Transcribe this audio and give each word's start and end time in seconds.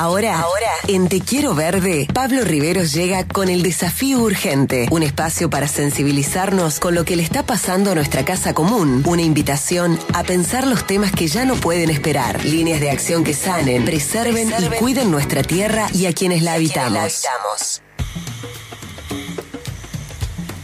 Ahora, 0.00 0.40
ahora, 0.40 0.70
en 0.88 1.10
Te 1.10 1.20
Quiero 1.20 1.54
Verde, 1.54 2.08
Pablo 2.14 2.42
Riveros 2.42 2.94
llega 2.94 3.26
con 3.26 3.50
el 3.50 3.62
desafío 3.62 4.20
urgente, 4.20 4.88
un 4.90 5.02
espacio 5.02 5.50
para 5.50 5.68
sensibilizarnos 5.68 6.80
con 6.80 6.94
lo 6.94 7.04
que 7.04 7.16
le 7.16 7.22
está 7.22 7.44
pasando 7.44 7.90
a 7.90 7.94
nuestra 7.94 8.24
casa 8.24 8.54
común, 8.54 9.02
una 9.06 9.20
invitación 9.20 9.98
a 10.14 10.22
pensar 10.22 10.66
los 10.66 10.86
temas 10.86 11.12
que 11.12 11.26
ya 11.26 11.44
no 11.44 11.54
pueden 11.54 11.90
esperar, 11.90 12.42
líneas 12.46 12.80
de 12.80 12.90
acción 12.90 13.24
que 13.24 13.34
sanen, 13.34 13.84
preserven, 13.84 14.50
y 14.58 14.68
cuiden 14.78 15.10
nuestra 15.10 15.42
tierra 15.42 15.86
y 15.92 16.06
a 16.06 16.14
quienes 16.14 16.40
la 16.40 16.54
habitamos. 16.54 17.26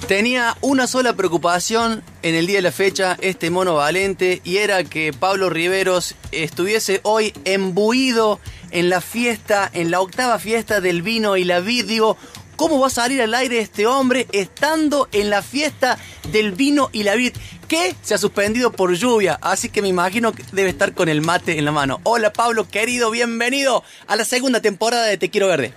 Tenía 0.08 0.56
una 0.62 0.86
sola 0.86 1.14
preocupación 1.14 2.02
en 2.26 2.34
el 2.34 2.48
día 2.48 2.56
de 2.56 2.62
la 2.62 2.72
fecha, 2.72 3.16
este 3.20 3.50
mono 3.50 3.76
valente, 3.76 4.40
y 4.42 4.56
era 4.56 4.82
que 4.82 5.12
Pablo 5.12 5.48
Riveros 5.48 6.16
estuviese 6.32 6.98
hoy 7.04 7.32
embuido 7.44 8.40
en 8.72 8.88
la 8.88 9.00
fiesta, 9.00 9.70
en 9.72 9.92
la 9.92 10.00
octava 10.00 10.40
fiesta 10.40 10.80
del 10.80 11.02
vino 11.02 11.36
y 11.36 11.44
la 11.44 11.60
vid. 11.60 11.84
Digo, 11.84 12.16
¿cómo 12.56 12.80
va 12.80 12.88
a 12.88 12.90
salir 12.90 13.22
al 13.22 13.32
aire 13.32 13.60
este 13.60 13.86
hombre 13.86 14.26
estando 14.32 15.08
en 15.12 15.30
la 15.30 15.40
fiesta 15.40 15.98
del 16.32 16.50
vino 16.50 16.88
y 16.90 17.04
la 17.04 17.14
vid? 17.14 17.32
Que 17.68 17.94
se 18.02 18.14
ha 18.14 18.18
suspendido 18.18 18.72
por 18.72 18.92
lluvia, 18.94 19.38
así 19.40 19.68
que 19.68 19.80
me 19.80 19.86
imagino 19.86 20.32
que 20.32 20.42
debe 20.50 20.70
estar 20.70 20.94
con 20.94 21.08
el 21.08 21.20
mate 21.20 21.58
en 21.58 21.64
la 21.64 21.70
mano. 21.70 22.00
Hola 22.02 22.32
Pablo, 22.32 22.68
querido, 22.68 23.12
bienvenido 23.12 23.84
a 24.08 24.16
la 24.16 24.24
segunda 24.24 24.60
temporada 24.60 25.04
de 25.04 25.16
Te 25.16 25.30
Quiero 25.30 25.46
Verde. 25.46 25.72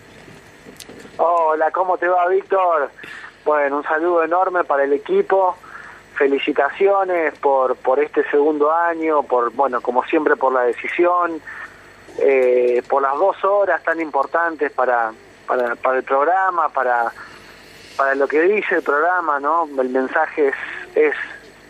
Hola, 1.17 1.69
¿cómo 1.69 1.99
te 1.99 2.07
va, 2.07 2.27
Víctor? 2.27 2.89
Bueno, 3.45 3.77
un 3.77 3.83
saludo 3.83 4.23
enorme 4.23 4.63
para 4.63 4.85
el 4.85 4.93
equipo. 4.93 5.55
Felicitaciones 6.19 7.33
por, 7.39 7.77
por 7.77 7.97
este 8.01 8.29
segundo 8.29 8.69
año, 8.69 9.23
por, 9.23 9.53
bueno, 9.53 9.79
como 9.79 10.03
siempre, 10.03 10.35
por 10.35 10.51
la 10.51 10.63
decisión, 10.63 11.41
eh, 12.19 12.83
por 12.89 13.01
las 13.01 13.13
dos 13.13 13.41
horas 13.45 13.81
tan 13.83 14.01
importantes 14.01 14.69
para, 14.73 15.13
para, 15.47 15.77
para 15.77 15.97
el 15.97 16.03
programa, 16.03 16.67
para, 16.67 17.13
para 17.95 18.15
lo 18.15 18.27
que 18.27 18.41
dice 18.41 18.75
el 18.75 18.83
programa, 18.83 19.39
¿no? 19.39 19.69
El 19.79 19.87
mensaje 19.87 20.49
es, 20.49 20.55
es, 20.95 21.15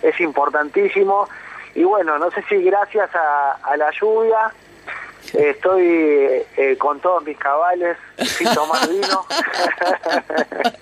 es 0.02 0.20
importantísimo. 0.20 1.30
Y 1.76 1.84
bueno, 1.84 2.18
no 2.18 2.32
sé 2.32 2.44
si 2.50 2.64
gracias 2.64 3.14
a, 3.14 3.52
a 3.62 3.78
la 3.78 3.92
lluvia 3.92 4.52
estoy 5.34 5.86
eh, 6.58 6.76
con 6.80 7.00
todos 7.00 7.24
mis 7.24 7.38
cabales 7.38 7.98
sin 8.18 8.52
tomar 8.56 8.90
vino. 8.90 9.26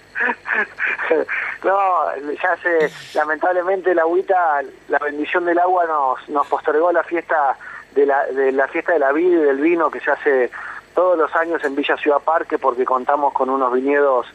no, 2.48 2.56
ya 2.56 2.90
se, 2.90 3.17
lamentablemente 3.17 3.94
la 3.94 4.03
agüita, 4.03 4.62
la 4.90 5.00
bendición 5.00 5.45
del 5.45 5.59
agua 5.59 5.86
nos, 5.86 6.30
nos 6.30 6.48
postergó 6.48 6.92
la 6.92 7.03
fiesta 7.03 7.58
de 7.94 8.06
la, 8.06 8.26
de 8.28 8.52
la 8.52 8.67
fiesta 8.67 8.94
de 8.94 9.00
la 9.00 9.12
vida 9.12 9.38
y 9.38 9.45
del 9.45 9.58
vino 9.58 9.90
que 9.90 10.00
se 10.00 10.12
hace 10.12 10.52
todos 10.94 11.18
los 11.18 11.34
años 11.36 11.64
en 11.64 11.75
Villa 11.75 11.98
Ciudad 11.98 12.20
Parque 12.20 12.58
porque 12.58 12.86
contamos 12.86 13.34
con 13.34 13.50
unos 13.50 13.72
viñedos 13.73 14.28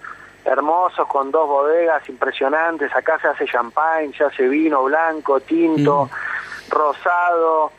hermosos, 0.44 1.06
con 1.06 1.30
dos 1.30 1.48
bodegas 1.48 2.08
impresionantes, 2.08 2.94
acá 2.94 3.18
se 3.20 3.28
hace 3.28 3.46
champagne, 3.46 4.12
se 4.16 4.24
hace 4.24 4.48
vino 4.48 4.83
blanco, 4.84 5.40
tinto, 5.40 6.10
rosado, 6.68 7.70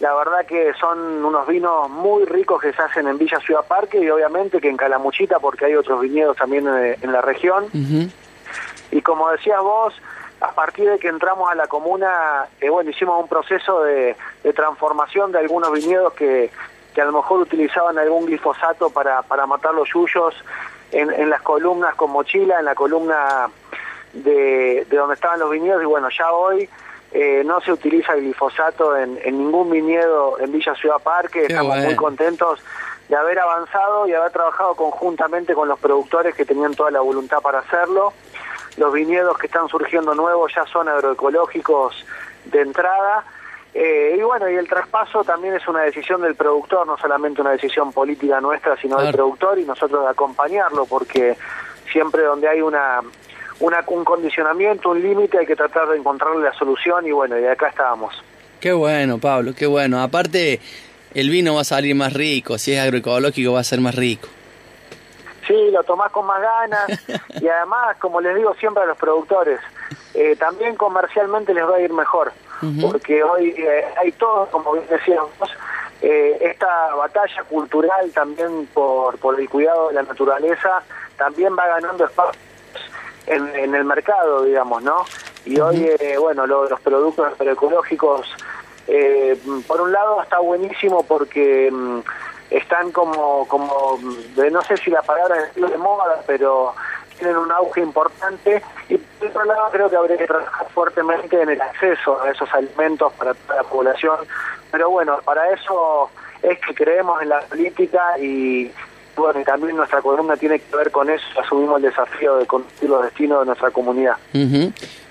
la 0.00 0.14
verdad 0.14 0.46
que 0.46 0.72
son 0.74 1.24
unos 1.24 1.46
vinos 1.46 1.90
muy 1.90 2.24
ricos 2.24 2.60
que 2.60 2.72
se 2.72 2.82
hacen 2.82 3.08
en 3.08 3.18
Villa 3.18 3.40
Ciudad 3.40 3.64
Parque 3.66 3.98
y 3.98 4.08
obviamente 4.08 4.60
que 4.60 4.68
en 4.68 4.76
Calamuchita 4.76 5.38
porque 5.40 5.66
hay 5.66 5.74
otros 5.74 6.00
viñedos 6.00 6.36
también 6.36 6.66
eh, 6.68 6.98
en, 7.00 7.12
la 7.12 7.20
región. 7.20 7.66
Y 8.94 9.02
como 9.02 9.28
decías 9.30 9.60
vos, 9.60 9.92
a 10.40 10.52
partir 10.52 10.88
de 10.88 10.98
que 10.98 11.08
entramos 11.08 11.50
a 11.50 11.54
la 11.54 11.66
comuna, 11.66 12.46
eh, 12.60 12.70
bueno, 12.70 12.90
hicimos 12.90 13.20
un 13.20 13.28
proceso 13.28 13.82
de, 13.82 14.16
transformación 14.54 15.32
de 15.32 15.40
algunos 15.40 15.72
viñedos 15.72 16.12
que, 16.12 16.50
que 16.94 17.00
a 17.02 17.04
lo 17.04 17.12
mejor 17.12 17.40
utilizaban 17.40 17.98
algún 17.98 18.26
glifosato 18.26 18.90
para, 18.90 19.22
para 19.22 19.46
matar 19.46 19.74
los 19.74 19.88
yuyos 19.92 20.32
en, 20.92 21.10
en 21.10 21.28
las 21.28 21.42
columnas 21.42 21.96
con 21.96 22.10
mochila, 22.12 22.60
en 22.60 22.66
la 22.66 22.76
columna 22.76 23.48
de, 24.12 24.86
de 24.88 24.96
donde 24.96 25.14
estaban 25.14 25.40
los 25.40 25.50
viñedos 25.50 25.82
y 25.82 25.86
bueno, 25.86 26.08
ya 26.16 26.30
hoy 26.32 26.70
eh, 27.10 27.42
no 27.44 27.60
se 27.60 27.72
utiliza 27.72 28.14
glifosato 28.14 28.96
en, 28.96 29.14
ningún 29.24 29.70
viñedo 29.70 30.38
en 30.40 30.50
Villa 30.50 30.74
Ciudad 30.74 30.98
Parque. 31.02 31.46
Estamos 31.46 31.78
muy 31.78 31.96
contentos 31.96 32.60
de 33.08 33.16
haber 33.16 33.38
avanzado 33.38 34.08
y 34.08 34.14
haber 34.14 34.32
trabajado 34.32 34.74
conjuntamente 34.74 35.54
con 35.54 35.68
los 35.68 35.78
productores 35.78 36.34
que 36.34 36.44
tenían 36.44 36.74
toda 36.74 36.90
la 36.90 37.00
voluntad 37.00 37.40
para 37.40 37.60
hacerlo. 37.60 38.12
Los 38.76 38.92
viñedos 38.92 39.38
que 39.38 39.46
están 39.46 39.68
surgiendo 39.68 40.14
nuevos 40.14 40.52
ya 40.54 40.66
son 40.66 40.88
agroecológicos 40.88 42.04
de 42.44 42.60
entrada. 42.60 43.24
Eh, 43.72 44.14
y 44.16 44.22
bueno, 44.22 44.48
y 44.48 44.54
el 44.54 44.68
traspaso 44.68 45.24
también 45.24 45.54
es 45.54 45.66
una 45.66 45.82
decisión 45.82 46.20
del 46.22 46.34
productor, 46.34 46.86
no 46.86 46.96
solamente 46.96 47.40
una 47.40 47.50
decisión 47.50 47.92
política 47.92 48.40
nuestra, 48.40 48.76
sino 48.76 49.00
del 49.00 49.12
productor 49.12 49.58
y 49.58 49.64
nosotros 49.64 50.04
de 50.04 50.10
acompañarlo, 50.10 50.86
porque 50.86 51.36
siempre 51.90 52.22
donde 52.22 52.48
hay 52.48 52.60
una 52.60 53.00
una, 53.60 53.84
un 53.86 54.04
condicionamiento, 54.04 54.90
un 54.90 55.02
límite, 55.02 55.38
hay 55.38 55.46
que 55.46 55.56
tratar 55.56 55.88
de 55.88 55.96
encontrarle 55.96 56.42
la 56.42 56.52
solución 56.54 57.06
y 57.06 57.12
bueno, 57.12 57.38
y 57.38 57.46
acá 57.46 57.68
estábamos. 57.68 58.14
Qué 58.60 58.72
bueno, 58.72 59.18
Pablo, 59.18 59.52
qué 59.56 59.66
bueno. 59.66 60.02
Aparte, 60.02 60.60
el 61.14 61.30
vino 61.30 61.54
va 61.54 61.60
a 61.60 61.64
salir 61.64 61.94
más 61.94 62.12
rico, 62.12 62.58
si 62.58 62.72
es 62.72 62.80
agroecológico 62.80 63.52
va 63.52 63.60
a 63.60 63.64
ser 63.64 63.80
más 63.80 63.94
rico. 63.94 64.28
Sí, 65.46 65.70
lo 65.70 65.82
tomás 65.84 66.10
con 66.12 66.26
más 66.26 66.40
ganas. 66.40 66.86
Y 67.40 67.48
además, 67.48 67.96
como 67.98 68.20
les 68.20 68.36
digo 68.36 68.54
siempre 68.54 68.84
a 68.84 68.86
los 68.86 68.96
productores, 68.96 69.60
eh, 70.14 70.36
también 70.36 70.76
comercialmente 70.76 71.52
les 71.52 71.68
va 71.68 71.76
a 71.76 71.80
ir 71.80 71.92
mejor, 71.92 72.32
porque 72.80 73.22
hoy 73.22 73.52
eh, 73.58 73.84
hay 74.00 74.12
todo, 74.12 74.46
como 74.46 74.72
bien 74.72 74.86
decíamos, 74.88 75.30
eh, 76.00 76.38
esta 76.40 76.94
batalla 76.94 77.42
cultural 77.42 78.10
también 78.12 78.66
por, 78.72 79.18
por 79.18 79.38
el 79.38 79.48
cuidado 79.48 79.88
de 79.88 79.94
la 79.94 80.04
naturaleza 80.04 80.82
también 81.16 81.54
va 81.58 81.66
ganando 81.66 82.06
espacio 82.06 82.40
en, 83.26 83.74
el 83.74 83.84
mercado, 83.84 84.44
digamos, 84.44 84.82
¿no? 84.82 85.04
Y 85.44 85.58
hoy, 85.60 85.90
bueno, 86.18 86.46
los 86.46 86.80
productos 86.80 87.32
agroecológicos, 87.38 88.26
por 89.66 89.80
un 89.80 89.92
lado 89.92 90.22
está 90.22 90.38
buenísimo 90.38 91.04
porque 91.04 91.70
mm, 91.70 92.00
están 92.56 92.92
como, 92.92 93.46
como 93.48 93.98
no 94.50 94.62
sé 94.62 94.76
si 94.76 94.90
la 94.90 95.02
palabra 95.02 95.36
es 95.44 95.54
de 95.54 95.78
moda, 95.78 96.22
pero 96.26 96.74
tienen 97.18 97.36
un 97.36 97.50
auge 97.50 97.80
importante. 97.80 98.62
Y 98.88 98.96
por 98.96 99.28
otro 99.28 99.44
lado 99.44 99.68
creo 99.72 99.90
que 99.90 99.96
habría 99.96 100.16
que 100.16 100.26
trabajar 100.26 100.68
fuertemente 100.70 101.40
en 101.40 101.50
el 101.50 101.60
acceso 101.60 102.20
a 102.22 102.30
esos 102.30 102.52
alimentos 102.54 103.12
para 103.14 103.34
la 103.48 103.62
población, 103.64 104.18
pero 104.70 104.90
bueno, 104.90 105.18
para 105.24 105.50
eso 105.50 106.10
es 106.42 106.58
que 106.60 106.74
creemos 106.74 107.22
en 107.22 107.30
la 107.30 107.40
política 107.40 108.18
y, 108.18 108.70
bueno, 109.16 109.40
y 109.40 109.44
también 109.44 109.76
nuestra 109.76 110.02
columna 110.02 110.36
tiene 110.36 110.58
que 110.58 110.76
ver 110.76 110.90
con 110.90 111.08
eso, 111.08 111.24
asumimos 111.40 111.76
el 111.76 111.90
desafío 111.90 112.36
de 112.36 112.46
construir 112.46 112.90
los 112.90 113.04
destinos 113.04 113.40
de 113.40 113.46
nuestra 113.46 113.70
comunidad. 113.70 114.16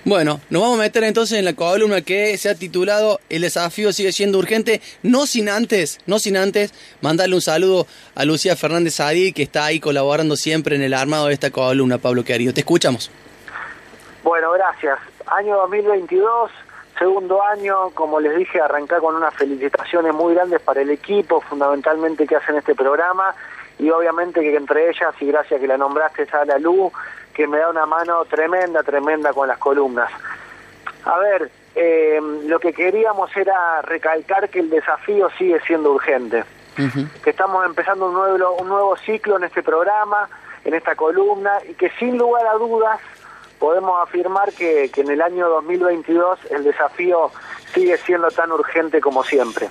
Bueno, 0.04 0.40
nos 0.50 0.60
vamos 0.62 0.78
a 0.78 0.82
meter 0.82 1.04
entonces 1.04 1.38
en 1.38 1.46
la 1.46 1.54
columna 1.54 2.02
que 2.02 2.36
se 2.36 2.50
ha 2.50 2.54
titulado 2.54 3.20
El 3.30 3.40
desafío 3.40 3.92
sigue 3.92 4.12
siendo 4.12 4.38
urgente, 4.38 4.82
no 5.02 5.26
sin 5.26 5.48
antes, 5.48 5.98
no 6.06 6.18
sin 6.18 6.36
antes 6.36 6.74
mandarle 7.00 7.36
un 7.36 7.40
saludo 7.40 7.86
a 8.14 8.24
Lucía 8.26 8.54
Fernández 8.54 9.00
Adí, 9.00 9.32
que 9.32 9.42
está 9.42 9.64
ahí 9.64 9.80
colaborando 9.80 10.36
siempre 10.36 10.76
en 10.76 10.82
el 10.82 10.92
armado 10.92 11.28
de 11.28 11.34
esta 11.34 11.50
columna, 11.50 11.96
Pablo 11.96 12.22
Querido. 12.22 12.52
Te 12.52 12.60
escuchamos. 12.60 13.10
Bueno, 14.22 14.52
gracias. 14.52 14.98
Año 15.26 15.56
2022, 15.56 16.50
segundo 16.98 17.42
año, 17.42 17.90
como 17.94 18.20
les 18.20 18.36
dije, 18.36 18.60
arrancar 18.60 19.00
con 19.00 19.14
unas 19.14 19.34
felicitaciones 19.34 20.12
muy 20.12 20.34
grandes 20.34 20.60
para 20.60 20.82
el 20.82 20.90
equipo, 20.90 21.40
fundamentalmente 21.40 22.26
que 22.26 22.36
hacen 22.36 22.56
este 22.56 22.74
programa 22.74 23.34
y 23.78 23.90
obviamente 23.90 24.40
que 24.40 24.54
entre 24.54 24.88
ellas, 24.88 25.14
y 25.20 25.26
gracias 25.26 25.60
que 25.60 25.66
la 25.66 25.76
nombraste, 25.76 26.22
está 26.22 26.44
la 26.44 26.58
luz, 26.58 26.92
que 27.32 27.46
me 27.46 27.58
da 27.58 27.70
una 27.70 27.86
mano 27.86 28.24
tremenda, 28.24 28.82
tremenda 28.82 29.32
con 29.32 29.48
las 29.48 29.58
columnas. 29.58 30.10
A 31.04 31.18
ver, 31.18 31.50
eh, 31.74 32.20
lo 32.46 32.60
que 32.60 32.72
queríamos 32.72 33.36
era 33.36 33.82
recalcar 33.82 34.48
que 34.48 34.60
el 34.60 34.70
desafío 34.70 35.28
sigue 35.36 35.60
siendo 35.66 35.92
urgente, 35.92 36.44
que 37.22 37.30
estamos 37.30 37.64
empezando 37.66 38.06
un 38.06 38.14
nuevo, 38.14 38.56
un 38.56 38.68
nuevo 38.68 38.96
ciclo 38.96 39.36
en 39.36 39.44
este 39.44 39.62
programa, 39.62 40.28
en 40.64 40.74
esta 40.74 40.94
columna, 40.94 41.58
y 41.68 41.74
que 41.74 41.90
sin 41.98 42.16
lugar 42.16 42.46
a 42.46 42.54
dudas 42.54 43.00
podemos 43.58 44.00
afirmar 44.02 44.52
que, 44.52 44.90
que 44.92 45.00
en 45.00 45.10
el 45.10 45.20
año 45.20 45.48
2022 45.48 46.38
el 46.50 46.64
desafío 46.64 47.30
sigue 47.72 47.96
siendo 47.98 48.28
tan 48.30 48.52
urgente 48.52 49.00
como 49.00 49.24
siempre. 49.24 49.68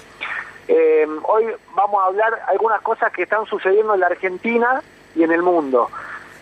Eh, 0.67 1.07
hoy 1.23 1.45
vamos 1.75 2.01
a 2.03 2.07
hablar 2.07 2.41
algunas 2.47 2.81
cosas 2.81 3.11
que 3.11 3.23
están 3.23 3.45
sucediendo 3.45 3.93
en 3.93 3.99
la 3.99 4.07
Argentina 4.07 4.81
y 5.15 5.23
en 5.23 5.31
el 5.31 5.41
mundo, 5.41 5.89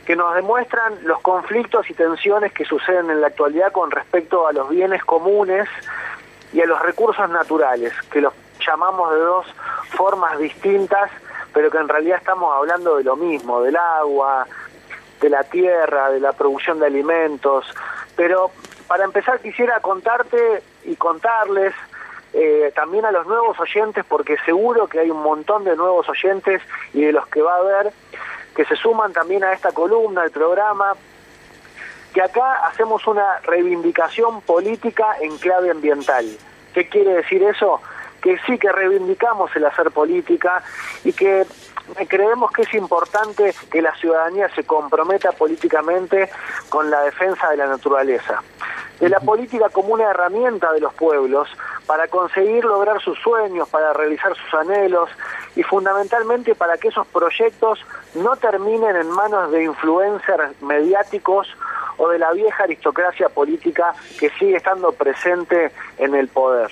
que 0.05 0.15
nos 0.15 0.35
demuestran 0.35 0.99
los 1.03 1.19
conflictos 1.21 1.89
y 1.89 1.93
tensiones 1.93 2.53
que 2.53 2.65
suceden 2.65 3.09
en 3.09 3.21
la 3.21 3.27
actualidad 3.27 3.71
con 3.71 3.89
respecto 3.91 4.47
a 4.47 4.53
los 4.53 4.69
bienes 4.69 5.03
comunes 5.03 5.67
y 6.53 6.61
a 6.61 6.65
los 6.65 6.81
recursos 6.81 7.29
naturales, 7.29 7.93
que 8.11 8.21
los 8.21 8.33
llamamos 8.65 9.11
de 9.11 9.19
dos 9.19 9.47
formas 9.89 10.37
distintas, 10.37 11.09
pero 11.53 11.71
que 11.71 11.77
en 11.77 11.89
realidad 11.89 12.17
estamos 12.19 12.55
hablando 12.55 12.97
de 12.97 13.03
lo 13.03 13.15
mismo, 13.15 13.61
del 13.61 13.75
agua, 13.75 14.45
de 15.19 15.29
la 15.29 15.43
tierra, 15.43 16.11
de 16.11 16.19
la 16.19 16.33
producción 16.33 16.79
de 16.79 16.85
alimentos. 16.85 17.65
Pero 18.15 18.51
para 18.87 19.03
empezar 19.03 19.39
quisiera 19.39 19.79
contarte 19.79 20.61
y 20.85 20.95
contarles 20.95 21.73
eh, 22.33 22.71
también 22.75 23.05
a 23.05 23.11
los 23.11 23.27
nuevos 23.27 23.59
oyentes, 23.59 24.05
porque 24.07 24.37
seguro 24.45 24.87
que 24.87 24.99
hay 24.99 25.09
un 25.09 25.21
montón 25.21 25.63
de 25.63 25.75
nuevos 25.75 26.07
oyentes 26.07 26.61
y 26.93 27.01
de 27.01 27.11
los 27.11 27.27
que 27.27 27.41
va 27.41 27.55
a 27.55 27.59
haber, 27.59 27.93
que 28.55 28.65
se 28.65 28.75
suman 28.75 29.13
también 29.13 29.43
a 29.43 29.53
esta 29.53 29.71
columna 29.71 30.21
del 30.21 30.31
programa, 30.31 30.93
que 32.13 32.21
acá 32.21 32.67
hacemos 32.67 33.05
una 33.07 33.39
reivindicación 33.39 34.41
política 34.41 35.15
en 35.21 35.37
clave 35.37 35.71
ambiental. 35.71 36.25
¿Qué 36.73 36.87
quiere 36.87 37.13
decir 37.15 37.43
eso? 37.43 37.81
Que 38.21 38.37
sí 38.45 38.57
que 38.57 38.71
reivindicamos 38.71 39.53
el 39.55 39.65
hacer 39.65 39.91
política 39.91 40.63
y 41.03 41.13
que 41.13 41.45
creemos 42.07 42.51
que 42.51 42.63
es 42.63 42.73
importante 42.73 43.53
que 43.71 43.81
la 43.81 43.95
ciudadanía 43.95 44.47
se 44.55 44.63
comprometa 44.63 45.31
políticamente 45.31 46.29
con 46.69 46.89
la 46.89 47.01
defensa 47.01 47.49
de 47.49 47.57
la 47.57 47.67
naturaleza. 47.67 48.41
De 49.01 49.09
la 49.09 49.19
política 49.19 49.67
como 49.69 49.95
una 49.95 50.11
herramienta 50.11 50.71
de 50.71 50.79
los 50.79 50.93
pueblos 50.93 51.49
para 51.87 52.07
conseguir 52.07 52.63
lograr 52.63 53.01
sus 53.01 53.17
sueños, 53.17 53.67
para 53.67 53.93
realizar 53.93 54.35
sus 54.35 54.53
anhelos 54.53 55.09
y 55.55 55.63
fundamentalmente 55.63 56.53
para 56.53 56.77
que 56.77 56.89
esos 56.89 57.07
proyectos 57.07 57.83
no 58.13 58.35
terminen 58.35 58.95
en 58.95 59.09
manos 59.09 59.51
de 59.51 59.63
influencers 59.63 60.61
mediáticos 60.61 61.47
o 61.97 62.09
de 62.09 62.19
la 62.19 62.31
vieja 62.31 62.63
aristocracia 62.63 63.27
política 63.29 63.95
que 64.19 64.29
sigue 64.37 64.57
estando 64.57 64.91
presente 64.91 65.71
en 65.97 66.13
el 66.13 66.27
poder. 66.27 66.69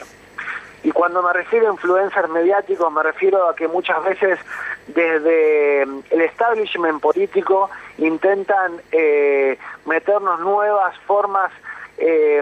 Y 0.84 0.92
cuando 0.92 1.24
me 1.24 1.34
refiero 1.34 1.68
a 1.68 1.72
influencers 1.72 2.30
mediáticos, 2.30 2.94
me 2.94 3.02
refiero 3.02 3.50
a 3.50 3.56
que 3.56 3.68
muchas 3.68 4.04
veces 4.04 4.40
desde 4.86 5.82
el 5.82 6.22
establishment 6.22 7.02
político 7.02 7.72
intentan 7.98 8.80
eh, 8.92 9.58
meternos 9.86 10.40
nuevas 10.40 10.96
formas 11.00 11.52
eh, 12.00 12.42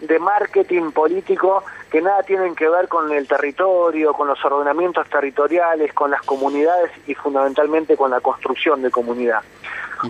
de 0.00 0.18
marketing 0.18 0.90
político 0.90 1.62
que 1.90 2.02
nada 2.02 2.22
tienen 2.24 2.54
que 2.54 2.68
ver 2.68 2.88
con 2.88 3.12
el 3.12 3.28
territorio, 3.28 4.12
con 4.12 4.28
los 4.28 4.44
ordenamientos 4.44 5.08
territoriales, 5.08 5.92
con 5.92 6.10
las 6.10 6.22
comunidades 6.22 6.90
y 7.06 7.14
fundamentalmente 7.14 7.96
con 7.96 8.10
la 8.10 8.20
construcción 8.20 8.82
de 8.82 8.90
comunidad. 8.90 9.42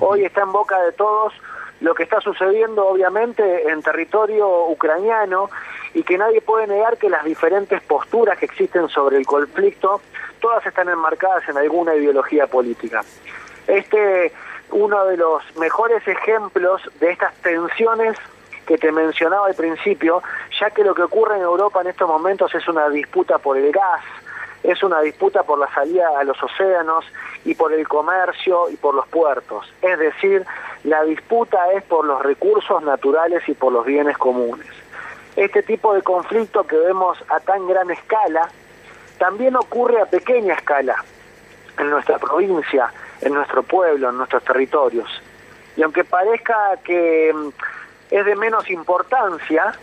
Hoy 0.00 0.24
está 0.24 0.42
en 0.42 0.52
boca 0.52 0.80
de 0.82 0.92
todos 0.92 1.32
lo 1.80 1.94
que 1.94 2.04
está 2.04 2.20
sucediendo 2.20 2.86
obviamente 2.88 3.68
en 3.68 3.82
territorio 3.82 4.66
ucraniano 4.68 5.50
y 5.92 6.02
que 6.02 6.16
nadie 6.16 6.40
puede 6.40 6.66
negar 6.66 6.96
que 6.96 7.10
las 7.10 7.24
diferentes 7.24 7.82
posturas 7.82 8.38
que 8.38 8.46
existen 8.46 8.88
sobre 8.88 9.18
el 9.18 9.26
conflicto 9.26 10.00
todas 10.40 10.64
están 10.64 10.88
enmarcadas 10.88 11.46
en 11.48 11.58
alguna 11.58 11.94
ideología 11.94 12.46
política. 12.46 13.02
Este 13.66 14.32
uno 14.70 15.04
de 15.06 15.16
los 15.16 15.42
mejores 15.56 16.06
ejemplos 16.08 16.82
de 16.98 17.10
estas 17.10 17.34
tensiones 17.36 18.16
que 18.66 18.76
te 18.78 18.92
mencionaba 18.92 19.46
al 19.46 19.54
principio, 19.54 20.22
ya 20.60 20.70
que 20.70 20.84
lo 20.84 20.94
que 20.94 21.02
ocurre 21.02 21.36
en 21.36 21.42
Europa 21.42 21.80
en 21.80 21.88
estos 21.88 22.08
momentos 22.08 22.54
es 22.54 22.66
una 22.68 22.88
disputa 22.88 23.38
por 23.38 23.56
el 23.56 23.72
gas, 23.72 24.02
es 24.62 24.82
una 24.82 25.00
disputa 25.00 25.44
por 25.44 25.58
la 25.58 25.72
salida 25.72 26.08
a 26.18 26.24
los 26.24 26.42
océanos 26.42 27.04
y 27.44 27.54
por 27.54 27.72
el 27.72 27.86
comercio 27.86 28.68
y 28.68 28.76
por 28.76 28.94
los 28.94 29.06
puertos. 29.06 29.72
Es 29.80 29.98
decir, 29.98 30.44
la 30.84 31.04
disputa 31.04 31.72
es 31.72 31.84
por 31.84 32.04
los 32.04 32.22
recursos 32.22 32.82
naturales 32.82 33.48
y 33.48 33.54
por 33.54 33.72
los 33.72 33.86
bienes 33.86 34.18
comunes. 34.18 34.66
Este 35.36 35.62
tipo 35.62 35.94
de 35.94 36.02
conflicto 36.02 36.66
que 36.66 36.76
vemos 36.76 37.18
a 37.28 37.40
tan 37.40 37.66
gran 37.68 37.90
escala 37.90 38.48
también 39.18 39.54
ocurre 39.56 40.00
a 40.00 40.06
pequeña 40.06 40.54
escala 40.54 40.96
en 41.78 41.90
nuestra 41.90 42.18
provincia, 42.18 42.92
en 43.20 43.34
nuestro 43.34 43.62
pueblo, 43.62 44.10
en 44.10 44.16
nuestros 44.16 44.42
territorios. 44.44 45.08
Y 45.76 45.82
aunque 45.82 46.04
parezca 46.04 46.78
que 46.82 47.34
es 48.10 48.24
de 48.24 48.36
menos 48.36 48.70
importancia, 48.70 49.74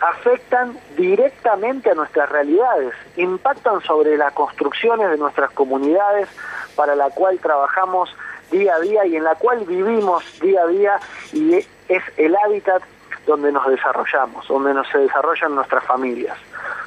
afectan 0.00 0.78
directamente 0.96 1.90
a 1.90 1.94
nuestras 1.94 2.28
realidades, 2.28 2.94
impactan 3.16 3.80
sobre 3.82 4.16
las 4.16 4.32
construcciones 4.32 5.10
de 5.10 5.16
nuestras 5.16 5.50
comunidades 5.52 6.28
para 6.76 6.94
la 6.94 7.10
cual 7.10 7.38
trabajamos 7.38 8.14
día 8.50 8.74
a 8.74 8.80
día 8.80 9.06
y 9.06 9.16
en 9.16 9.24
la 9.24 9.34
cual 9.36 9.64
vivimos 9.64 10.22
día 10.40 10.62
a 10.62 10.66
día 10.66 11.00
y 11.32 11.54
es 11.54 12.02
el 12.16 12.36
hábitat 12.36 12.82
donde 13.26 13.50
nos 13.50 13.66
desarrollamos, 13.68 14.46
donde 14.48 14.74
nos 14.74 14.86
se 14.88 14.98
desarrollan 14.98 15.54
nuestras 15.54 15.84
familias. 15.84 16.36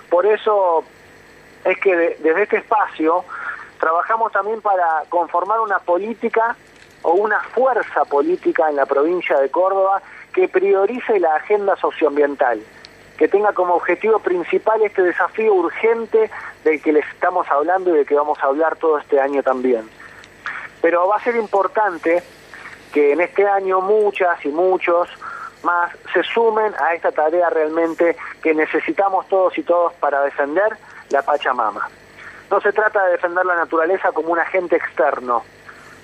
Por 0.09 0.25
eso 0.25 0.83
es 1.65 1.79
que 1.79 2.17
desde 2.19 2.43
este 2.43 2.57
espacio 2.57 3.23
trabajamos 3.79 4.31
también 4.31 4.61
para 4.61 5.03
conformar 5.09 5.59
una 5.59 5.79
política 5.79 6.55
o 7.01 7.13
una 7.13 7.39
fuerza 7.39 8.05
política 8.05 8.69
en 8.69 8.75
la 8.75 8.85
provincia 8.85 9.39
de 9.39 9.49
Córdoba 9.49 10.01
que 10.37 10.47
priorice 10.47 11.19
la 11.19 11.33
agenda 11.33 11.75
socioambiental, 11.77 12.61
que 13.17 13.27
tenga 13.27 13.53
como 13.53 13.73
objetivo 13.73 14.19
principal 14.19 14.79
este 14.83 15.01
desafío 15.01 15.51
urgente 15.51 16.29
del 16.63 16.79
que 16.79 16.93
les 16.93 17.07
estamos 17.07 17.49
hablando 17.49 17.89
y 17.89 17.93
del 17.93 18.05
que 18.05 18.13
vamos 18.13 18.37
a 18.43 18.45
hablar 18.45 18.75
todo 18.75 18.99
este 18.99 19.19
año 19.19 19.41
también. 19.41 19.89
Pero 20.79 21.07
va 21.07 21.15
a 21.15 21.23
ser 21.23 21.37
importante 21.37 22.21
que 22.93 23.13
en 23.13 23.21
este 23.21 23.47
año 23.47 23.81
muchas 23.81 24.45
y 24.45 24.49
muchos 24.49 25.09
más 25.63 25.91
se 26.13 26.21
sumen 26.21 26.71
a 26.85 26.93
esta 26.93 27.11
tarea 27.11 27.49
realmente 27.49 28.15
que 28.43 28.53
necesitamos 28.53 29.27
todos 29.29 29.57
y 29.57 29.63
todos 29.63 29.91
para 29.93 30.21
defender 30.21 30.77
la 31.09 31.23
Pachamama. 31.23 31.89
No 32.51 32.61
se 32.61 32.71
trata 32.73 33.03
de 33.05 33.13
defender 33.13 33.43
la 33.43 33.55
naturaleza 33.55 34.11
como 34.11 34.33
un 34.33 34.37
agente 34.37 34.75
externo, 34.75 35.43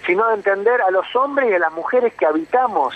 sino 0.08 0.28
de 0.30 0.34
entender 0.34 0.82
a 0.82 0.90
los 0.90 1.16
hombres 1.16 1.52
y 1.52 1.54
a 1.54 1.60
las 1.60 1.72
mujeres 1.72 2.16
que 2.16 2.26
habitamos 2.26 2.96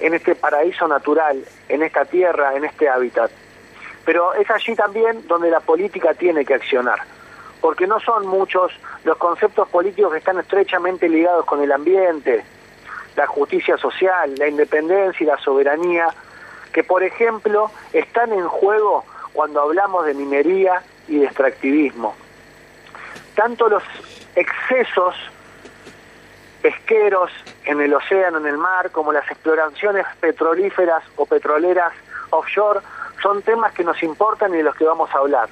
en 0.00 0.14
este 0.14 0.34
paraíso 0.34 0.86
natural, 0.88 1.42
en 1.68 1.82
esta 1.82 2.04
tierra, 2.04 2.54
en 2.54 2.64
este 2.64 2.88
hábitat. 2.88 3.30
Pero 4.04 4.34
es 4.34 4.48
allí 4.50 4.74
también 4.74 5.26
donde 5.26 5.50
la 5.50 5.60
política 5.60 6.14
tiene 6.14 6.44
que 6.44 6.54
accionar, 6.54 7.00
porque 7.60 7.86
no 7.86 7.98
son 8.00 8.26
muchos 8.26 8.72
los 9.04 9.16
conceptos 9.18 9.68
políticos 9.68 10.12
que 10.12 10.18
están 10.18 10.38
estrechamente 10.38 11.08
ligados 11.08 11.44
con 11.44 11.62
el 11.62 11.72
ambiente, 11.72 12.44
la 13.16 13.26
justicia 13.26 13.76
social, 13.78 14.34
la 14.36 14.48
independencia 14.48 15.24
y 15.24 15.26
la 15.26 15.38
soberanía, 15.38 16.08
que 16.72 16.84
por 16.84 17.02
ejemplo 17.02 17.70
están 17.92 18.32
en 18.32 18.46
juego 18.46 19.04
cuando 19.32 19.60
hablamos 19.62 20.06
de 20.06 20.14
minería 20.14 20.82
y 21.08 21.18
de 21.18 21.26
extractivismo. 21.26 22.14
Tanto 23.34 23.68
los 23.68 23.82
excesos 24.34 25.14
pesqueros 26.66 27.30
en 27.64 27.80
el 27.80 27.94
océano, 27.94 28.38
en 28.38 28.46
el 28.46 28.58
mar, 28.58 28.90
como 28.90 29.12
las 29.12 29.24
exploraciones 29.30 30.04
petrolíferas 30.18 31.04
o 31.14 31.24
petroleras 31.24 31.92
offshore, 32.30 32.80
son 33.22 33.40
temas 33.42 33.72
que 33.72 33.84
nos 33.84 34.02
importan 34.02 34.52
y 34.52 34.56
de 34.56 34.62
los 34.64 34.74
que 34.74 34.84
vamos 34.84 35.08
a 35.14 35.18
hablar, 35.18 35.48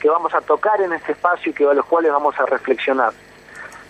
que 0.00 0.08
vamos 0.08 0.32
a 0.32 0.40
tocar 0.40 0.80
en 0.80 0.94
este 0.94 1.12
espacio 1.12 1.50
y 1.50 1.54
que 1.54 1.66
a 1.66 1.74
los 1.74 1.84
cuales 1.84 2.10
vamos 2.10 2.40
a 2.40 2.46
reflexionar. 2.46 3.12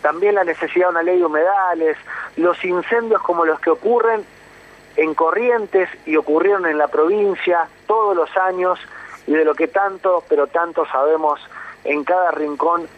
También 0.03 0.35
la 0.35 0.43
necesidad 0.43 0.87
de 0.87 0.91
una 0.91 1.03
ley 1.05 1.19
de 1.21 1.25
humedales, 1.25 1.97
los 2.37 2.65
incendios 2.65 3.23
como 3.23 3.45
los 3.45 3.61
que 3.61 3.71
ocurren 3.71 4.25
en 4.97 5.15
Corrientes 5.15 5.89
y 6.05 6.17
ocurrieron 6.17 6.67
en 6.67 6.79
la 6.79 6.89
provincia 6.89 7.69
todos 7.87 8.17
los 8.17 8.37
años 8.37 8.81
y 9.29 9.35
de 9.35 9.45
lo 9.45 9.55
que 9.55 9.69
tanto, 9.69 10.25
pero 10.29 10.49
tanto 10.49 10.85
sabemos 10.87 11.39
en 11.85 12.03
cada 12.03 12.33
rincón 12.33 12.89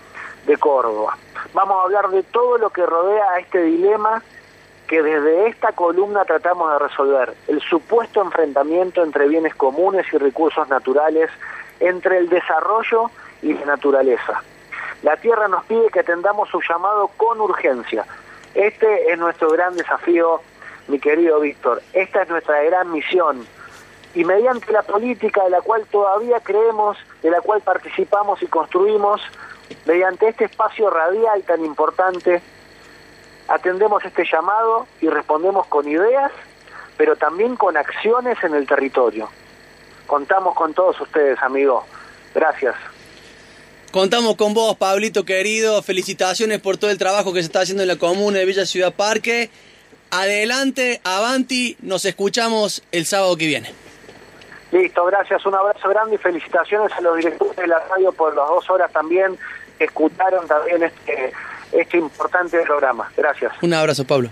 de 0.46 0.56
Córdoba. 0.56 1.16
Vamos 1.54 1.76
a 1.76 1.82
hablar 1.84 2.08
de 2.10 2.22
todo 2.22 2.58
lo 2.58 2.70
que 2.70 2.84
rodea 2.86 3.30
a 3.32 3.38
este 3.38 3.62
dilema 3.62 4.22
que 4.86 5.02
desde 5.02 5.48
esta 5.48 5.72
columna 5.72 6.24
tratamos 6.24 6.70
de 6.72 6.78
resolver, 6.78 7.34
el 7.48 7.60
supuesto 7.62 8.20
enfrentamiento 8.20 9.02
entre 9.02 9.26
bienes 9.26 9.54
comunes 9.54 10.06
y 10.12 10.18
recursos 10.18 10.68
naturales, 10.68 11.30
entre 11.80 12.18
el 12.18 12.28
desarrollo 12.28 13.10
y 13.40 13.54
la 13.54 13.64
naturaleza. 13.64 14.42
La 15.02 15.16
Tierra 15.16 15.48
nos 15.48 15.64
pide 15.64 15.88
que 15.88 16.00
atendamos 16.00 16.48
su 16.50 16.60
llamado 16.60 17.08
con 17.16 17.40
urgencia. 17.40 18.04
Este 18.54 19.10
es 19.10 19.18
nuestro 19.18 19.50
gran 19.50 19.74
desafío, 19.76 20.40
mi 20.88 20.98
querido 20.98 21.40
Víctor. 21.40 21.82
Esta 21.92 22.22
es 22.22 22.28
nuestra 22.28 22.62
gran 22.62 22.92
misión. 22.92 23.46
Y 24.14 24.24
mediante 24.24 24.70
la 24.72 24.82
política 24.82 25.42
de 25.44 25.50
la 25.50 25.62
cual 25.62 25.86
todavía 25.90 26.38
creemos, 26.40 26.98
de 27.22 27.30
la 27.30 27.40
cual 27.40 27.62
participamos 27.62 28.42
y 28.42 28.46
construimos, 28.46 29.22
Mediante 29.86 30.28
este 30.28 30.44
espacio 30.44 30.90
radial 30.90 31.42
tan 31.42 31.64
importante, 31.64 32.40
atendemos 33.48 34.04
este 34.04 34.24
llamado 34.30 34.86
y 35.00 35.08
respondemos 35.08 35.66
con 35.66 35.88
ideas, 35.88 36.30
pero 36.96 37.16
también 37.16 37.56
con 37.56 37.76
acciones 37.76 38.38
en 38.42 38.54
el 38.54 38.66
territorio. 38.66 39.28
Contamos 40.06 40.54
con 40.54 40.74
todos 40.74 41.00
ustedes, 41.00 41.38
amigo. 41.42 41.84
Gracias. 42.34 42.74
Contamos 43.92 44.36
con 44.36 44.54
vos, 44.54 44.76
Pablito 44.76 45.24
querido. 45.24 45.82
Felicitaciones 45.82 46.60
por 46.60 46.78
todo 46.78 46.90
el 46.90 46.98
trabajo 46.98 47.32
que 47.32 47.40
se 47.40 47.46
está 47.46 47.60
haciendo 47.60 47.82
en 47.82 47.88
la 47.88 47.96
comuna 47.96 48.38
de 48.38 48.46
Villa 48.46 48.64
Ciudad 48.64 48.94
Parque. 48.94 49.50
Adelante, 50.10 51.00
avanti, 51.04 51.76
nos 51.80 52.04
escuchamos 52.04 52.82
el 52.92 53.06
sábado 53.06 53.36
que 53.36 53.46
viene. 53.46 53.81
Listo, 54.72 55.04
gracias, 55.04 55.44
un 55.44 55.54
abrazo 55.54 55.88
grande 55.90 56.14
y 56.14 56.18
felicitaciones 56.18 56.90
a 56.92 57.00
los 57.02 57.16
directores 57.16 57.56
de 57.56 57.66
la 57.66 57.78
radio 57.90 58.10
por 58.10 58.34
las 58.34 58.48
dos 58.48 58.68
horas 58.70 58.90
también 58.90 59.38
escucharon 59.78 60.48
también 60.48 60.82
este, 60.82 61.32
este 61.72 61.98
importante 61.98 62.58
programa. 62.62 63.10
Gracias. 63.16 63.52
Un 63.62 63.74
abrazo, 63.74 64.06
Pablo. 64.06 64.30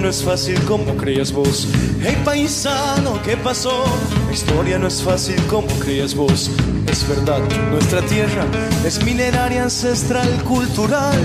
No 0.00 0.08
es 0.08 0.22
fácil 0.22 0.60
como 0.64 0.96
creías 0.96 1.32
vos. 1.32 1.68
Hey 2.02 2.16
paisano, 2.24 3.20
¿qué 3.22 3.36
pasó? 3.36 3.84
La 4.26 4.32
historia 4.32 4.78
no 4.78 4.86
es 4.86 5.02
fácil 5.02 5.40
como 5.48 5.66
creías 5.80 6.14
vos. 6.14 6.50
Es 6.86 7.08
verdad, 7.08 7.40
nuestra 7.70 8.02
tierra 8.02 8.44
es 8.84 9.02
mineraria, 9.04 9.64
ancestral, 9.64 10.28
cultural. 10.44 11.18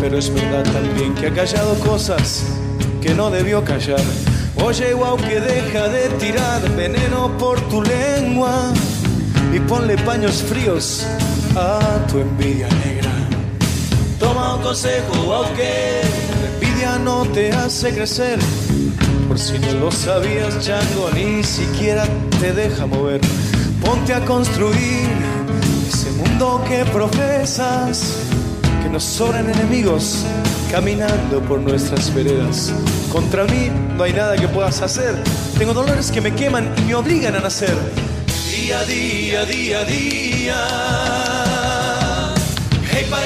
Pero 0.00 0.18
es 0.18 0.32
verdad 0.32 0.64
también 0.72 1.14
que 1.14 1.28
ha 1.28 1.34
callado 1.34 1.74
cosas 1.80 2.44
que 3.00 3.14
no 3.14 3.30
debió 3.30 3.64
callar. 3.64 4.02
Oye, 4.62 4.94
wow, 4.94 5.16
que 5.16 5.40
deja 5.40 5.88
de 5.88 6.08
tirar 6.20 6.68
veneno 6.76 7.36
por 7.38 7.60
tu 7.68 7.82
lengua 7.82 8.72
y 9.52 9.60
ponle 9.60 9.96
paños 9.98 10.42
fríos 10.42 11.06
a 11.56 11.80
tu 12.10 12.18
envidia 12.18 12.68
negra. 12.84 13.10
Toma 14.18 14.56
un 14.56 14.62
consejo, 14.62 15.32
aunque 15.32 16.02
la 16.30 16.37
no 17.04 17.24
te 17.26 17.50
hace 17.50 17.92
crecer. 17.92 18.38
Por 19.26 19.38
si 19.38 19.58
no 19.58 19.72
lo 19.74 19.90
sabías, 19.90 20.58
Chango, 20.60 21.10
ni 21.14 21.42
siquiera 21.42 22.04
te 22.40 22.52
deja 22.52 22.86
mover. 22.86 23.20
Ponte 23.84 24.14
a 24.14 24.24
construir 24.24 25.08
ese 25.88 26.10
mundo 26.12 26.64
que 26.68 26.84
profesas, 26.86 28.16
que 28.82 28.88
nos 28.88 29.04
sobran 29.04 29.50
enemigos 29.50 30.24
caminando 30.70 31.40
por 31.42 31.60
nuestras 31.60 32.14
veredas. 32.14 32.72
Contra 33.12 33.44
mí 33.44 33.70
no 33.96 34.04
hay 34.04 34.12
nada 34.12 34.36
que 34.36 34.48
puedas 34.48 34.80
hacer. 34.80 35.14
Tengo 35.58 35.74
dolores 35.74 36.10
que 36.10 36.20
me 36.20 36.34
queman 36.34 36.72
y 36.78 36.82
me 36.82 36.94
obligan 36.94 37.34
a 37.34 37.40
nacer. 37.40 37.76
Día, 38.50 38.84
día, 38.84 39.44
día, 39.44 39.84
día. 39.84 41.07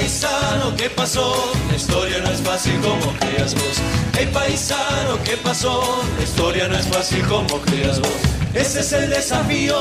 Paisano, 0.03 0.75
¿qué 0.77 0.91
pasó? 0.91 1.53
La 1.71 1.77
historia 1.77 2.19
no 2.19 2.31
es 2.33 2.41
fácil 2.41 2.75
como 2.81 3.17
creas 3.21 3.55
vos. 3.55 3.81
Hey 4.19 4.29
paisano, 4.33 5.23
¿qué 5.23 5.37
pasó? 5.37 6.03
La 6.19 6.25
historia 6.25 6.67
no 6.67 6.77
es 6.77 6.87
fácil 6.89 7.25
como 7.29 7.61
creas 7.61 8.01
vos. 8.01 8.11
Ese 8.53 8.81
es 8.81 8.93
el 8.95 9.11
desafío, 9.11 9.77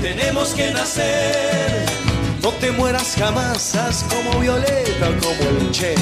tenemos 0.00 0.54
que 0.54 0.70
nacer. 0.70 1.84
No 2.42 2.52
te 2.52 2.72
mueras 2.72 3.16
jamás, 3.18 3.74
haz 3.74 4.02
como 4.04 4.40
Violeta 4.40 5.10
o 5.10 5.20
como 5.20 5.50
el 5.60 5.70
Che. 5.72 5.94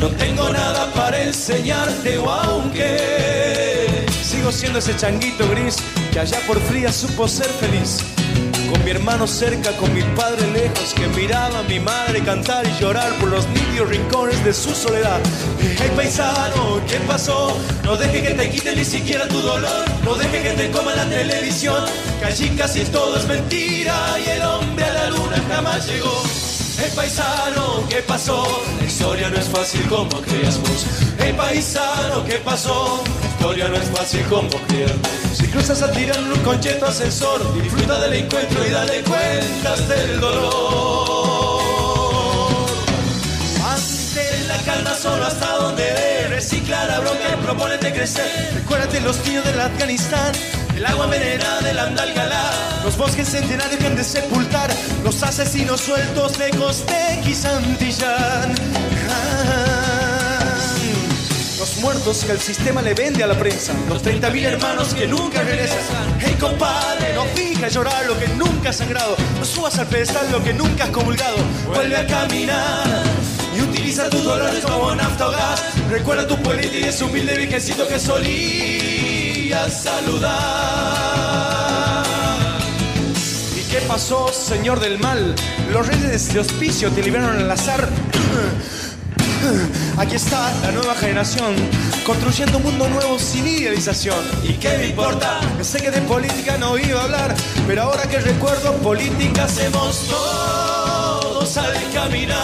No 0.00 0.08
tengo 0.08 0.50
nada 0.50 0.92
para 0.94 1.22
enseñarte, 1.22 2.18
o 2.18 2.28
aunque 2.28 4.04
sigo 4.20 4.50
siendo 4.50 4.80
ese 4.80 4.96
changuito 4.96 5.48
gris 5.48 5.76
que 6.12 6.18
allá 6.18 6.40
por 6.44 6.58
fría 6.62 6.92
supo 6.92 7.28
ser 7.28 7.48
feliz. 7.50 8.00
Con 8.74 8.84
mi 8.84 8.90
hermano 8.90 9.28
cerca, 9.28 9.70
con 9.76 9.94
mi 9.94 10.02
padre 10.16 10.50
lejos, 10.50 10.94
que 10.94 11.06
miraba 11.08 11.60
a 11.60 11.62
mi 11.62 11.78
madre 11.78 12.20
cantar 12.24 12.66
y 12.66 12.80
llorar 12.80 13.12
por 13.20 13.28
los 13.28 13.46
nítidos 13.50 13.88
rincones 13.88 14.44
de 14.44 14.52
su 14.52 14.74
soledad. 14.74 15.20
Hey 15.60 15.92
paisano, 15.94 16.80
¿qué 16.88 16.96
pasó? 17.06 17.56
No 17.84 17.96
deje 17.96 18.20
que 18.20 18.30
te 18.34 18.50
quite 18.50 18.74
ni 18.74 18.84
siquiera 18.84 19.28
tu 19.28 19.40
dolor, 19.40 19.84
no 20.04 20.16
deje 20.16 20.42
que 20.42 20.50
te 20.50 20.70
coma 20.72 20.92
la 20.96 21.04
televisión, 21.08 21.84
que 22.18 22.24
allí 22.24 22.48
casi 22.58 22.80
todo 22.86 23.16
es 23.16 23.26
mentira 23.28 23.94
y 24.18 24.30
el 24.30 24.42
hombre 24.42 24.84
a 24.84 24.92
la 24.92 25.10
luna 25.10 25.40
jamás 25.48 25.86
llegó. 25.86 26.22
Hey 26.76 26.90
paisano, 26.96 27.86
¿qué 27.88 28.02
pasó? 28.02 28.44
La 28.80 28.86
historia 28.86 29.30
no 29.30 29.36
es 29.36 29.48
fácil 29.48 29.82
como 29.88 30.20
creías 30.20 30.58
vos. 30.60 30.84
Hey 31.20 31.32
paisano, 31.36 32.24
¿qué 32.24 32.38
pasó? 32.44 33.04
Historia 33.44 33.68
no 33.68 33.76
es 33.76 33.90
fácil 33.90 34.24
vos. 34.30 34.46
Si 35.34 35.46
cruzas 35.48 35.82
a 35.82 35.92
tirar 35.92 36.16
en 36.16 36.32
un 36.32 36.38
concheto 36.38 36.86
ascensor, 36.86 37.62
disfruta 37.62 38.00
del 38.00 38.14
encuentro 38.14 38.66
y 38.66 38.70
dale 38.70 39.02
cuentas 39.02 39.86
del 39.86 40.18
dolor. 40.18 41.60
Mantén 43.60 44.48
la 44.48 44.56
calma 44.62 44.94
solo 44.94 45.26
hasta 45.26 45.56
donde 45.56 45.82
ve, 45.82 46.28
recicla 46.28 46.86
la 46.86 47.00
bronca 47.00 47.20
y 47.34 47.44
propónete 47.44 47.92
crecer. 47.92 48.50
Recuérdate 48.54 49.02
los 49.02 49.22
niños 49.26 49.44
del 49.44 49.60
Afganistán. 49.60 50.32
El 50.74 50.86
agua 50.86 51.04
envenenada 51.04 51.60
del 51.60 51.78
Andalgalá, 51.78 52.50
los 52.82 52.96
bosques 52.96 53.28
centenarios 53.28 53.78
que 53.78 53.86
han 53.86 53.96
de 53.96 54.04
sepultar, 54.04 54.70
los 55.04 55.22
asesinos 55.22 55.82
sueltos 55.82 56.38
de 56.38 56.48
Costec 56.48 57.26
y 57.26 57.34
Santillán. 57.34 58.54
Ah, 59.10 59.63
muertos 61.84 62.24
que 62.24 62.32
el 62.32 62.40
sistema 62.40 62.80
le 62.80 62.94
vende 62.94 63.22
a 63.22 63.26
la 63.26 63.38
prensa, 63.38 63.74
los 63.90 64.02
30.000 64.02 64.44
hermanos 64.44 64.94
que 64.94 65.06
nunca 65.06 65.42
regresan. 65.42 66.18
Hey 66.18 66.34
compadre, 66.40 67.12
no 67.12 67.24
fijas 67.34 67.74
llorar 67.74 68.06
lo 68.06 68.18
que 68.18 68.26
nunca 68.28 68.70
has 68.70 68.76
sangrado, 68.76 69.14
no 69.38 69.44
subas 69.44 69.78
al 69.78 69.86
pedestal 69.88 70.32
lo 70.32 70.42
que 70.42 70.54
nunca 70.54 70.84
has 70.84 70.90
comulgado. 70.90 71.36
Vuelve 71.66 71.98
a 71.98 72.06
caminar 72.06 73.02
y 73.54 73.60
utiliza 73.60 74.08
tus 74.08 74.24
dolores 74.24 74.64
como 74.64 74.94
nafta 74.94 75.28
o 75.28 75.30
gas. 75.32 75.62
Recuerda 75.90 76.26
tu 76.26 76.42
pueblito 76.42 76.74
y 76.74 76.84
ese 76.84 77.04
humilde 77.04 77.36
viejecito 77.36 77.86
que 77.86 78.00
solía 78.00 79.68
saludar. 79.68 80.32
¿Y 83.58 83.70
qué 83.70 83.80
pasó, 83.86 84.32
señor 84.32 84.80
del 84.80 84.98
mal? 84.98 85.34
Los 85.70 85.86
reyes 85.86 86.32
de 86.32 86.40
hospicio 86.40 86.90
te 86.92 87.02
libraron 87.02 87.40
al 87.40 87.50
azar. 87.50 87.86
Aquí 89.98 90.16
está 90.16 90.52
la 90.62 90.72
nueva 90.72 90.94
generación, 90.94 91.54
construyendo 92.04 92.58
un 92.58 92.64
mundo 92.64 92.88
nuevo 92.88 93.18
sin 93.18 93.46
idealización. 93.46 94.18
¿Y 94.42 94.54
qué 94.54 94.76
me 94.78 94.86
importa? 94.88 95.40
Sé 95.62 95.80
que 95.80 95.90
de 95.90 96.00
política 96.02 96.56
no 96.58 96.78
iba 96.78 97.00
a 97.00 97.04
hablar, 97.04 97.34
pero 97.66 97.82
ahora 97.82 98.08
que 98.08 98.18
recuerdo 98.18 98.72
política 98.78 99.44
hacemos 99.44 100.08
todos 100.08 101.56
al 101.56 101.74
caminar. 101.92 102.38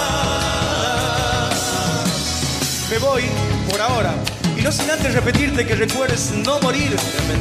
Me 2.90 2.98
voy 2.98 3.22
por 3.70 3.80
ahora. 3.80 4.14
Y 4.56 4.62
no 4.62 4.70
sin 4.70 4.90
antes 4.90 5.14
repetirte 5.14 5.66
que 5.66 5.74
recuerdes 5.74 6.32
no 6.32 6.60
morir, 6.60 6.94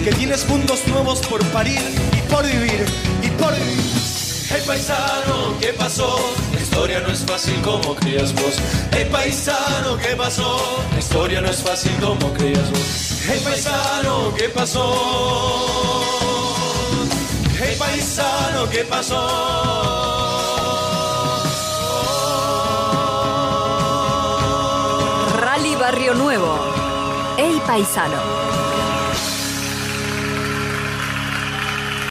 que 0.03 0.11
tienes 0.13 0.47
mundos 0.47 0.87
nuevos 0.87 1.19
por 1.27 1.43
parir 1.47 1.81
y 2.13 2.21
por 2.31 2.45
vivir, 2.45 2.85
y 3.21 3.29
por 3.31 3.53
vivir. 3.53 3.83
Hey 4.49 4.63
paisano, 4.65 5.57
¿qué 5.59 5.73
pasó? 5.73 6.17
Historia 6.69 6.99
no 6.99 7.11
es 7.11 7.25
fácil 7.25 7.59
como 7.61 7.95
creías 7.95 8.31
vos. 8.35 8.53
Hey 8.91 9.09
paisano, 9.11 9.97
¿qué 9.97 10.15
pasó? 10.15 10.85
La 10.91 10.99
historia 10.99 11.41
no 11.41 11.49
es 11.49 11.63
fácil 11.63 11.91
como 11.99 12.31
creías 12.33 12.69
vos. 12.69 13.21
Hey 13.25 13.41
paisano, 13.43 14.31
¿qué 14.37 14.49
pasó? 14.49 14.85
Hey 17.59 17.75
paisano, 17.77 18.69
¿qué 18.69 18.83
pasó? 18.85 19.17
Rally 25.41 25.75
Barrio 25.75 26.13
Nuevo. 26.13 26.55
El 27.39 27.59
Paisano. 27.61 28.58